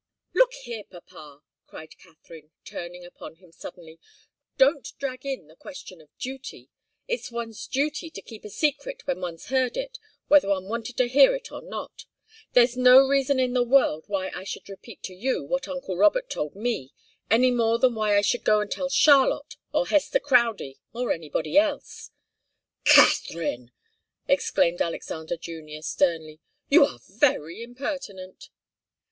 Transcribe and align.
"Look 0.33 0.53
here, 0.53 0.83
papa!" 0.83 1.43
cried 1.67 1.95
Katharine, 1.99 2.49
turning 2.65 3.05
upon 3.05 3.35
him 3.35 3.51
suddenly. 3.51 3.99
"Don't 4.57 4.93
drag 4.97 5.27
in 5.27 5.45
the 5.45 5.55
question 5.55 6.01
of 6.01 6.09
duty. 6.17 6.69
It's 7.07 7.29
one's 7.31 7.67
duty 7.67 8.09
to 8.09 8.21
keep 8.23 8.43
a 8.43 8.49
secret 8.49 9.05
when 9.05 9.21
one's 9.21 9.49
heard 9.49 9.77
it 9.77 9.99
whether 10.27 10.49
one 10.49 10.67
wanted 10.67 10.97
to 10.97 11.07
hear 11.07 11.35
it 11.35 11.51
or 11.51 11.61
not. 11.61 12.05
There's 12.53 12.75
no 12.75 13.07
reason 13.07 13.39
in 13.39 13.53
the 13.53 13.61
world 13.61 14.05
why 14.07 14.29
I 14.29 14.43
should 14.43 14.67
repeat 14.67 15.03
to 15.03 15.13
you 15.13 15.43
what 15.43 15.67
uncle 15.67 15.95
Robert 15.95 16.31
told 16.31 16.55
me 16.55 16.93
any 17.29 17.51
more 17.51 17.77
than 17.77 17.93
why 17.93 18.17
I 18.17 18.21
should 18.21 18.43
go 18.43 18.59
and 18.59 18.71
tell 18.71 18.89
Charlotte, 18.89 19.55
or 19.71 19.85
Hester 19.85 20.19
Crowdie, 20.19 20.79
or 20.93 21.11
anybody 21.11 21.59
else." 21.59 22.09
"Katharine!" 22.85 23.71
exclaimed 24.27 24.81
Alexander 24.81 25.37
Junior, 25.37 25.83
sternly, 25.83 26.39
"you 26.69 26.85
are 26.87 26.97
very 27.07 27.61
impertinent." 27.61 28.49